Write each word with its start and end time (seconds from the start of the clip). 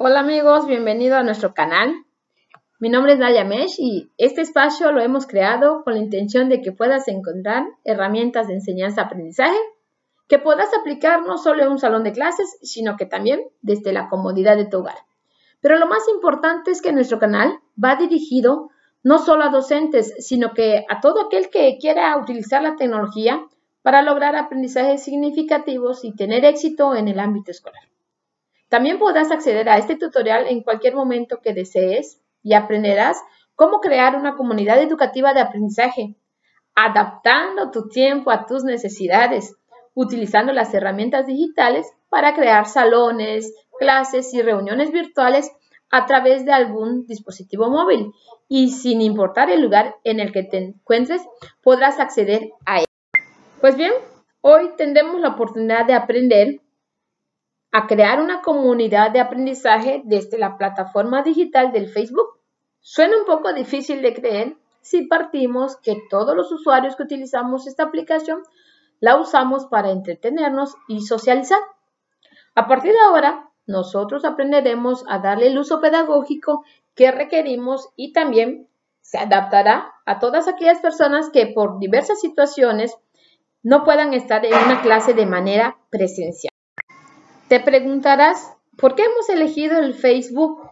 Hola 0.00 0.20
amigos, 0.20 0.68
bienvenido 0.68 1.16
a 1.16 1.24
nuestro 1.24 1.54
canal. 1.54 1.92
Mi 2.78 2.88
nombre 2.88 3.14
es 3.14 3.18
Dalia 3.18 3.42
Mesh 3.42 3.80
y 3.80 4.12
este 4.16 4.42
espacio 4.42 4.92
lo 4.92 5.00
hemos 5.00 5.26
creado 5.26 5.82
con 5.82 5.94
la 5.94 5.98
intención 5.98 6.48
de 6.48 6.62
que 6.62 6.70
puedas 6.70 7.08
encontrar 7.08 7.66
herramientas 7.82 8.46
de 8.46 8.54
enseñanza-aprendizaje 8.54 9.58
que 10.28 10.38
puedas 10.38 10.68
aplicar 10.72 11.26
no 11.26 11.36
solo 11.36 11.64
en 11.64 11.72
un 11.72 11.80
salón 11.80 12.04
de 12.04 12.12
clases, 12.12 12.58
sino 12.62 12.96
que 12.96 13.06
también 13.06 13.40
desde 13.60 13.92
la 13.92 14.08
comodidad 14.08 14.56
de 14.56 14.66
tu 14.66 14.78
hogar. 14.78 14.98
Pero 15.60 15.78
lo 15.78 15.88
más 15.88 16.06
importante 16.14 16.70
es 16.70 16.80
que 16.80 16.92
nuestro 16.92 17.18
canal 17.18 17.58
va 17.82 17.96
dirigido 17.96 18.70
no 19.02 19.18
solo 19.18 19.42
a 19.42 19.48
docentes, 19.48 20.14
sino 20.20 20.54
que 20.54 20.84
a 20.88 21.00
todo 21.00 21.26
aquel 21.26 21.50
que 21.50 21.76
quiera 21.80 22.16
utilizar 22.16 22.62
la 22.62 22.76
tecnología 22.76 23.44
para 23.82 24.02
lograr 24.02 24.36
aprendizajes 24.36 25.02
significativos 25.02 26.04
y 26.04 26.14
tener 26.14 26.44
éxito 26.44 26.94
en 26.94 27.08
el 27.08 27.18
ámbito 27.18 27.50
escolar. 27.50 27.82
También 28.68 28.98
podrás 28.98 29.30
acceder 29.30 29.68
a 29.68 29.78
este 29.78 29.96
tutorial 29.96 30.46
en 30.48 30.62
cualquier 30.62 30.94
momento 30.94 31.40
que 31.42 31.54
desees 31.54 32.20
y 32.42 32.54
aprenderás 32.54 33.18
cómo 33.54 33.80
crear 33.80 34.14
una 34.14 34.36
comunidad 34.36 34.80
educativa 34.80 35.32
de 35.34 35.40
aprendizaje, 35.40 36.16
adaptando 36.74 37.70
tu 37.70 37.88
tiempo 37.88 38.30
a 38.30 38.46
tus 38.46 38.64
necesidades, 38.64 39.56
utilizando 39.94 40.52
las 40.52 40.72
herramientas 40.74 41.26
digitales 41.26 41.90
para 42.08 42.34
crear 42.34 42.66
salones, 42.66 43.52
clases 43.78 44.32
y 44.34 44.42
reuniones 44.42 44.92
virtuales 44.92 45.50
a 45.90 46.06
través 46.06 46.44
de 46.44 46.52
algún 46.52 47.06
dispositivo 47.06 47.70
móvil 47.70 48.12
y 48.48 48.70
sin 48.70 49.00
importar 49.00 49.50
el 49.50 49.62
lugar 49.62 49.96
en 50.04 50.20
el 50.20 50.30
que 50.30 50.42
te 50.42 50.58
encuentres, 50.58 51.22
podrás 51.62 51.98
acceder 51.98 52.50
a 52.66 52.80
él. 52.80 52.86
Pues 53.60 53.76
bien, 53.76 53.92
hoy 54.40 54.70
tendremos 54.76 55.20
la 55.20 55.30
oportunidad 55.30 55.86
de 55.86 55.94
aprender 55.94 56.60
a 57.70 57.86
crear 57.86 58.20
una 58.20 58.42
comunidad 58.42 59.10
de 59.10 59.20
aprendizaje 59.20 60.02
desde 60.04 60.38
la 60.38 60.56
plataforma 60.56 61.22
digital 61.22 61.72
del 61.72 61.88
Facebook. 61.88 62.38
Suena 62.80 63.18
un 63.18 63.26
poco 63.26 63.52
difícil 63.52 64.02
de 64.02 64.14
creer 64.14 64.56
si 64.80 65.02
partimos 65.02 65.76
que 65.76 66.02
todos 66.08 66.34
los 66.34 66.50
usuarios 66.50 66.96
que 66.96 67.02
utilizamos 67.02 67.66
esta 67.66 67.84
aplicación 67.84 68.42
la 69.00 69.16
usamos 69.16 69.66
para 69.66 69.90
entretenernos 69.90 70.74
y 70.88 71.02
socializar. 71.02 71.60
A 72.54 72.66
partir 72.66 72.92
de 72.92 72.98
ahora, 73.06 73.50
nosotros 73.66 74.24
aprenderemos 74.24 75.04
a 75.08 75.18
darle 75.18 75.48
el 75.48 75.58
uso 75.58 75.80
pedagógico 75.80 76.64
que 76.94 77.12
requerimos 77.12 77.90
y 77.96 78.12
también 78.12 78.66
se 79.02 79.18
adaptará 79.18 79.92
a 80.06 80.18
todas 80.18 80.48
aquellas 80.48 80.80
personas 80.80 81.30
que 81.30 81.46
por 81.46 81.78
diversas 81.78 82.20
situaciones 82.20 82.96
no 83.62 83.84
puedan 83.84 84.14
estar 84.14 84.44
en 84.44 84.54
una 84.54 84.80
clase 84.80 85.14
de 85.14 85.26
manera 85.26 85.76
presencial. 85.90 86.50
Te 87.48 87.60
preguntarás, 87.60 88.54
¿por 88.76 88.94
qué 88.94 89.04
hemos 89.04 89.30
elegido 89.30 89.78
el 89.78 89.94
Facebook? 89.94 90.70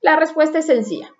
La 0.00 0.16
respuesta 0.16 0.58
es 0.58 0.66
sencilla. 0.66 1.14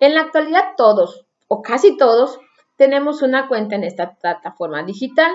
En 0.00 0.14
la 0.14 0.22
actualidad 0.22 0.72
todos, 0.74 1.26
o 1.48 1.60
casi 1.60 1.98
todos, 1.98 2.38
tenemos 2.76 3.20
una 3.20 3.46
cuenta 3.46 3.74
en 3.74 3.84
esta 3.84 4.14
plataforma 4.14 4.84
digital. 4.84 5.30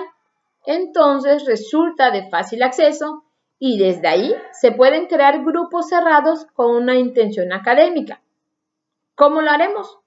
Entonces 0.66 1.46
resulta 1.46 2.10
de 2.10 2.28
fácil 2.28 2.60
acceso 2.64 3.22
y 3.60 3.78
desde 3.78 4.08
ahí 4.08 4.34
se 4.50 4.72
pueden 4.72 5.06
crear 5.06 5.44
grupos 5.44 5.88
cerrados 5.88 6.46
con 6.52 6.74
una 6.74 6.96
intención 6.96 7.52
académica. 7.52 8.20
¿Cómo 9.14 9.42
lo 9.42 9.50
haremos? 9.52 10.00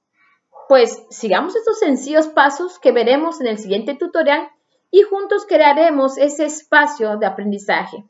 Pues 0.68 1.06
sigamos 1.10 1.56
estos 1.56 1.80
sencillos 1.80 2.28
pasos 2.28 2.78
que 2.78 2.92
veremos 2.92 3.40
en 3.40 3.48
el 3.48 3.58
siguiente 3.58 3.96
tutorial 3.96 4.50
y 4.92 5.04
juntos 5.04 5.46
crearemos 5.48 6.18
ese 6.18 6.44
espacio 6.44 7.16
de 7.16 7.26
aprendizaje. 7.26 8.04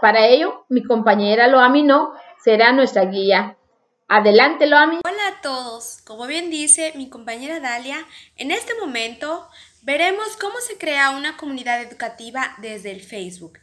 Para 0.00 0.26
ello, 0.26 0.64
mi 0.70 0.82
compañera 0.82 1.46
Loami 1.46 1.82
No 1.82 2.14
será 2.42 2.72
nuestra 2.72 3.04
guía. 3.04 3.58
Adelante, 4.08 4.66
Loami. 4.66 5.00
Hola 5.04 5.28
a 5.28 5.40
todos. 5.42 6.00
Como 6.06 6.26
bien 6.26 6.50
dice 6.50 6.92
mi 6.96 7.10
compañera 7.10 7.60
Dalia, 7.60 8.06
en 8.36 8.50
este 8.50 8.72
momento 8.74 9.46
veremos 9.82 10.36
cómo 10.40 10.58
se 10.60 10.78
crea 10.78 11.10
una 11.10 11.36
comunidad 11.36 11.82
educativa 11.82 12.54
desde 12.58 12.92
el 12.92 13.02
Facebook 13.02 13.58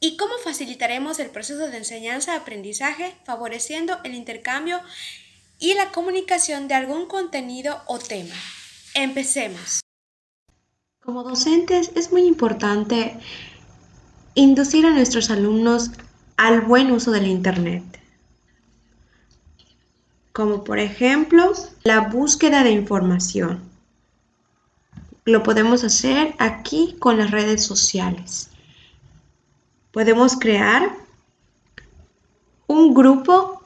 y 0.00 0.16
cómo 0.16 0.34
facilitaremos 0.42 1.18
el 1.18 1.28
proceso 1.30 1.68
de 1.68 1.76
enseñanza-aprendizaje 1.76 3.14
favoreciendo 3.24 3.98
el 4.02 4.14
intercambio 4.14 4.80
y 5.58 5.74
la 5.74 5.90
comunicación 5.92 6.68
de 6.68 6.74
algún 6.74 7.06
contenido 7.06 7.82
o 7.86 7.98
tema. 7.98 8.34
Empecemos. 8.94 9.80
Como 11.02 11.22
docentes 11.22 11.92
es 11.94 12.12
muy 12.12 12.22
importante 12.22 13.20
inducir 14.36 14.86
a 14.86 14.90
nuestros 14.90 15.30
alumnos 15.30 15.90
al 16.36 16.60
buen 16.60 16.92
uso 16.92 17.10
del 17.10 17.26
Internet, 17.26 17.82
como 20.32 20.62
por 20.62 20.78
ejemplo 20.78 21.52
la 21.82 22.00
búsqueda 22.02 22.62
de 22.62 22.70
información. 22.70 23.62
Lo 25.24 25.42
podemos 25.42 25.82
hacer 25.82 26.34
aquí 26.38 26.94
con 26.98 27.16
las 27.16 27.30
redes 27.30 27.64
sociales. 27.64 28.50
Podemos 29.90 30.36
crear 30.38 30.94
un 32.66 32.92
grupo 32.94 33.62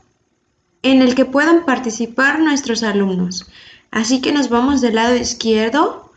en 0.82 1.03
el 1.03 1.16
que 1.16 1.25
puedan 1.25 1.64
participar 1.66 2.38
nuestros 2.38 2.84
alumnos. 2.84 3.50
Así 3.91 4.20
que 4.20 4.32
nos 4.32 4.48
vamos 4.48 4.80
del 4.80 4.94
lado 4.94 5.16
izquierdo, 5.16 6.12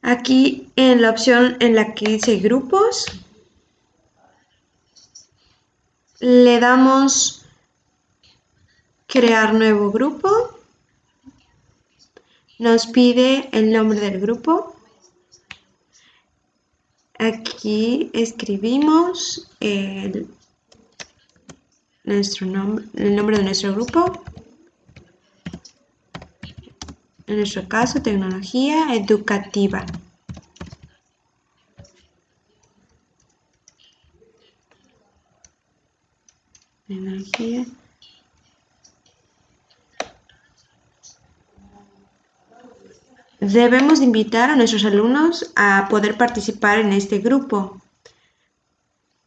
aquí 0.00 0.70
en 0.76 1.02
la 1.02 1.10
opción 1.10 1.58
en 1.60 1.74
la 1.74 1.94
que 1.94 2.06
dice 2.06 2.36
grupos, 2.36 3.23
le 6.20 6.60
damos 6.60 7.44
crear 9.06 9.54
nuevo 9.54 9.90
grupo. 9.90 10.28
Nos 12.58 12.86
pide 12.86 13.48
el 13.52 13.72
nombre 13.72 14.00
del 14.00 14.20
grupo. 14.20 14.76
Aquí 17.18 18.10
escribimos 18.12 19.50
el, 19.60 20.28
nuestro 22.04 22.46
el 22.46 23.16
nombre 23.16 23.38
de 23.38 23.44
nuestro 23.44 23.74
grupo. 23.74 24.24
En 27.26 27.36
nuestro 27.36 27.68
caso, 27.68 28.02
tecnología 28.02 28.94
educativa. 28.94 29.86
Debemos 43.40 44.00
invitar 44.00 44.50
a 44.50 44.56
nuestros 44.56 44.84
alumnos 44.84 45.52
a 45.54 45.86
poder 45.90 46.16
participar 46.16 46.78
en 46.78 46.92
este 46.92 47.18
grupo. 47.18 47.80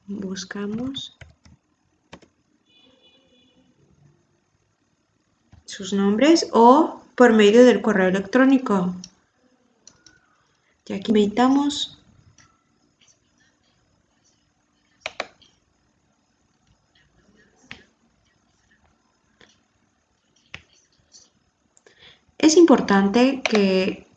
Buscamos 0.07 1.17
sus 5.65 5.93
nombres 5.93 6.47
o 6.51 7.03
por 7.15 7.33
medio 7.33 7.63
del 7.63 7.81
correo 7.81 8.07
electrónico. 8.07 8.95
Y 10.87 10.93
aquí 10.93 11.11
invitamos 11.11 11.96
Es 22.47 22.55
importante 22.55 23.41
que 23.41 24.07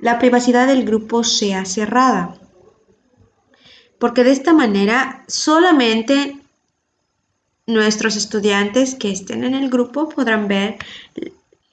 la 0.00 0.18
privacidad 0.18 0.66
del 0.66 0.84
grupo 0.84 1.22
sea 1.22 1.64
cerrada, 1.64 2.34
porque 4.00 4.24
de 4.24 4.32
esta 4.32 4.52
manera 4.52 5.22
solamente 5.28 6.36
nuestros 7.68 8.16
estudiantes 8.16 8.96
que 8.96 9.12
estén 9.12 9.44
en 9.44 9.54
el 9.54 9.70
grupo 9.70 10.08
podrán 10.08 10.48
ver 10.48 10.78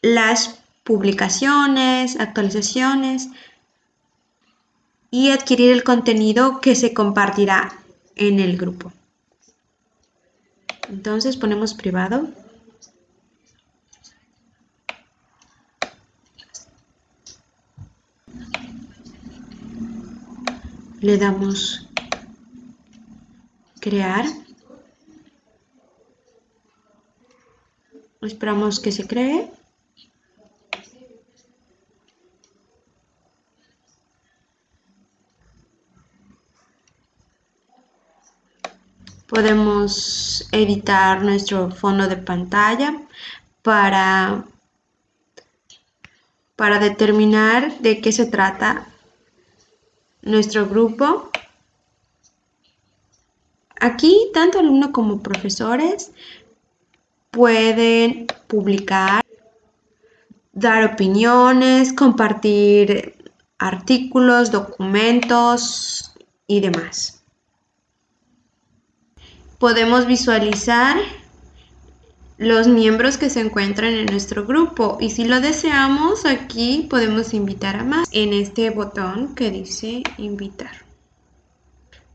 las 0.04 0.64
publicaciones, 0.84 2.20
actualizaciones 2.20 3.30
y 5.10 5.32
adquirir 5.32 5.72
el 5.72 5.84
contenido 5.84 6.62
que 6.62 6.76
se 6.76 6.94
compartirá 6.94 7.74
en 8.16 8.40
el 8.40 8.56
grupo. 8.56 8.94
Entonces 10.90 11.38
ponemos 11.38 11.74
privado. 11.74 12.45
Le 21.06 21.20
damos 21.20 21.88
crear. 23.80 24.26
Esperamos 28.24 28.80
que 28.80 28.92
se 28.92 29.06
cree. 29.06 29.52
Podemos 39.28 40.48
editar 40.52 41.22
nuestro 41.22 41.70
fondo 41.70 42.08
de 42.08 42.18
pantalla 42.18 43.00
para, 43.62 44.46
para 46.56 46.80
determinar 46.80 47.78
de 47.80 48.02
qué 48.02 48.12
se 48.12 48.26
trata 48.26 48.88
nuestro 50.26 50.68
grupo. 50.68 51.30
Aquí 53.80 54.30
tanto 54.34 54.60
alumnos 54.60 54.90
como 54.90 55.22
profesores 55.22 56.12
pueden 57.32 58.28
publicar, 58.48 59.22
dar 60.54 60.94
opiniones, 60.94 61.94
compartir 61.94 63.16
artículos, 63.58 64.52
documentos 64.52 66.14
y 66.48 66.62
demás. 66.62 67.24
Podemos 69.60 70.06
visualizar 70.06 70.98
los 72.38 72.68
miembros 72.68 73.18
que 73.18 73.30
se 73.30 73.40
encuentran 73.40 73.94
en 73.94 74.08
nuestro 74.08 74.46
grupo 74.46 74.98
y 75.00 75.10
si 75.10 75.26
lo 75.26 75.40
deseamos 75.40 76.26
aquí 76.26 76.88
podemos 76.90 77.34
invitar 77.34 77.78
a 77.78 77.84
más 77.84 78.08
en 78.12 78.34
este 78.34 78.70
botón 78.72 79.36
que 79.36 79.52
dice 79.52 80.04
invitar. 80.18 80.86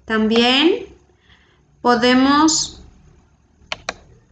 También 0.04 0.86
podemos 1.80 2.82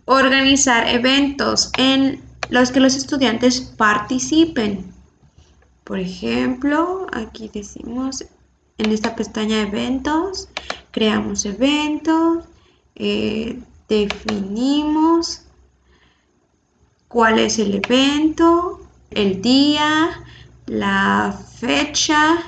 organizar 0.05 0.89
eventos 0.89 1.71
en 1.79 2.23
los 2.51 2.71
que 2.71 2.81
los 2.81 2.97
estudiantes 2.97 3.61
participen. 3.61 4.93
Por 5.85 5.99
ejemplo, 5.99 7.07
aquí 7.13 7.51
decimos 7.53 8.25
en 8.77 8.93
esta 8.93 9.17
pestaña 9.17 9.63
eventos, 9.63 10.49
creamos 10.91 11.45
eventos, 11.47 12.45
eh, 12.95 13.59
definimos 13.89 15.48
cuál 17.09 17.39
es 17.39 17.59
el 17.59 17.75
evento, 17.75 18.81
el 19.11 19.41
día, 19.41 20.23
la 20.67 21.39
fecha 21.59 22.39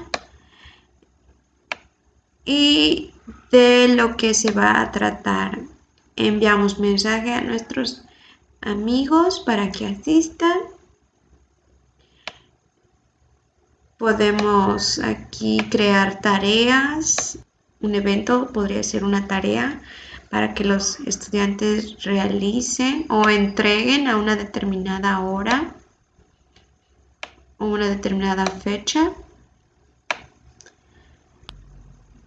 y 2.45 3.12
de 3.51 3.89
lo 3.89 4.17
que 4.17 4.35
se 4.35 4.53
va 4.53 4.81
a 4.81 4.93
tratar. 4.93 5.59
Enviamos 6.17 6.79
mensaje 6.79 7.33
a 7.33 7.41
nuestros 7.41 8.05
amigos 8.61 9.41
para 9.41 9.73
que 9.73 9.87
asistan. 9.87 10.59
Podemos 13.97 14.99
aquí 14.99 15.59
crear 15.71 16.21
tareas. 16.21 17.39
Un 17.81 17.95
evento 17.95 18.53
podría 18.53 18.83
ser 18.83 19.05
una 19.05 19.27
tarea 19.27 19.81
para 20.31 20.55
que 20.55 20.65
los 20.65 21.00
estudiantes 21.00 22.05
realicen 22.05 23.05
o 23.11 23.29
entreguen 23.29 24.06
a 24.06 24.17
una 24.17 24.37
determinada 24.37 25.21
hora 25.21 25.75
o 27.59 27.67
una 27.67 27.88
determinada 27.88 28.47
fecha. 28.47 29.11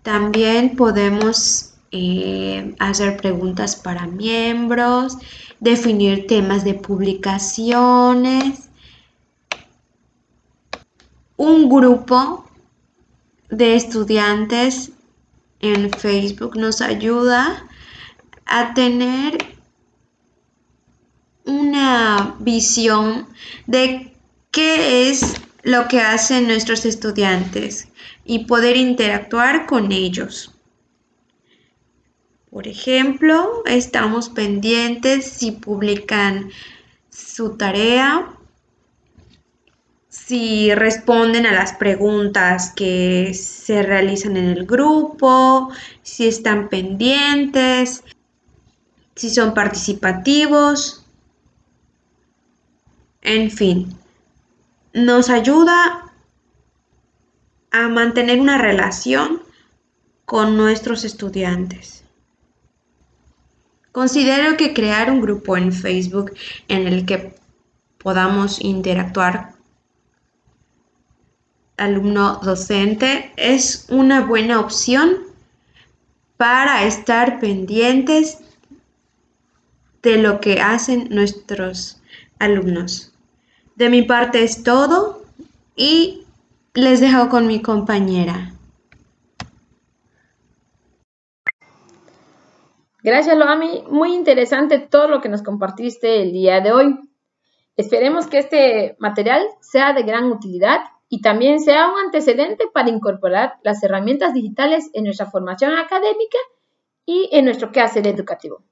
También 0.01 0.75
podemos 0.75 1.75
eh, 1.91 2.75
hacer 2.79 3.15
preguntas 3.15 3.77
para 3.77 4.05
miembros, 4.05 5.17
definir 5.61 6.27
temas 6.27 6.65
de 6.65 6.73
publicaciones. 6.73 8.67
Un 11.37 11.69
grupo 11.69 12.45
de 13.49 13.75
estudiantes 13.75 14.91
en 15.61 15.89
Facebook 15.89 16.57
nos 16.57 16.81
ayuda 16.81 17.69
a 18.45 18.73
tener 18.73 19.37
una 21.45 22.35
visión 22.39 23.27
de 23.67 24.13
qué 24.51 25.09
es 25.09 25.35
lo 25.63 25.87
que 25.87 25.99
hacen 26.01 26.47
nuestros 26.47 26.85
estudiantes 26.85 27.87
y 28.25 28.45
poder 28.45 28.77
interactuar 28.77 29.65
con 29.65 29.91
ellos. 29.91 30.53
Por 32.49 32.67
ejemplo, 32.67 33.63
estamos 33.65 34.29
pendientes 34.29 35.25
si 35.25 35.51
publican 35.51 36.51
su 37.09 37.57
tarea, 37.57 38.27
si 40.09 40.73
responden 40.75 41.47
a 41.47 41.51
las 41.51 41.73
preguntas 41.73 42.71
que 42.75 43.33
se 43.33 43.81
realizan 43.81 44.37
en 44.37 44.45
el 44.45 44.67
grupo, 44.67 45.71
si 46.03 46.27
están 46.27 46.69
pendientes, 46.69 48.03
si 49.15 49.29
son 49.29 49.53
participativos, 49.53 51.05
en 53.21 53.51
fin, 53.51 53.97
nos 54.93 55.29
ayuda 55.29 56.13
a 57.71 57.87
mantener 57.87 58.39
una 58.39 58.57
relación 58.57 59.41
con 60.25 60.57
nuestros 60.57 61.03
estudiantes. 61.03 62.03
Considero 63.91 64.57
que 64.57 64.73
crear 64.73 65.11
un 65.11 65.21
grupo 65.21 65.55
en 65.55 65.71
Facebook 65.71 66.33
en 66.67 66.87
el 66.87 67.05
que 67.05 67.35
podamos 67.97 68.59
interactuar 68.59 69.53
alumno 71.77 72.39
docente 72.43 73.31
es 73.37 73.85
una 73.89 74.21
buena 74.21 74.59
opción 74.59 75.17
para 76.37 76.85
estar 76.85 77.39
pendientes 77.39 78.39
de 80.03 80.17
lo 80.17 80.39
que 80.39 80.61
hacen 80.61 81.07
nuestros 81.09 82.01
alumnos. 82.37 83.13
De 83.75 83.89
mi 83.89 84.03
parte 84.03 84.43
es 84.43 84.63
todo 84.63 85.23
y 85.75 86.25
les 86.73 86.99
dejo 86.99 87.29
con 87.29 87.47
mi 87.47 87.61
compañera. 87.61 88.53
Gracias, 93.01 93.37
Loami. 93.37 93.83
Muy 93.89 94.13
interesante 94.13 94.79
todo 94.79 95.07
lo 95.07 95.21
que 95.21 95.29
nos 95.29 95.41
compartiste 95.41 96.21
el 96.21 96.31
día 96.31 96.61
de 96.61 96.71
hoy. 96.71 96.99
Esperemos 97.75 98.27
que 98.27 98.37
este 98.39 98.95
material 98.99 99.43
sea 99.61 99.93
de 99.93 100.03
gran 100.03 100.25
utilidad 100.31 100.81
y 101.09 101.21
también 101.21 101.59
sea 101.59 101.89
un 101.89 101.99
antecedente 101.99 102.65
para 102.73 102.89
incorporar 102.89 103.55
las 103.63 103.83
herramientas 103.83 104.33
digitales 104.33 104.89
en 104.93 105.05
nuestra 105.05 105.25
formación 105.25 105.73
académica 105.73 106.37
y 107.05 107.29
en 107.31 107.45
nuestro 107.45 107.71
quehacer 107.71 108.07
educativo. 108.07 108.63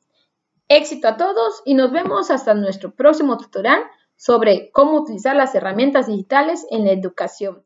Éxito 0.73 1.09
a 1.09 1.18
todos 1.18 1.62
y 1.65 1.73
nos 1.73 1.91
vemos 1.91 2.31
hasta 2.31 2.53
nuestro 2.53 2.96
próximo 2.96 3.38
tutorial 3.38 3.84
sobre 4.15 4.72
cómo 4.72 5.01
utilizar 5.01 5.36
las 5.36 5.53
herramientas 5.53 6.07
digitales 6.07 6.65
en 6.69 6.86
la 6.86 6.93
educación. 6.93 7.60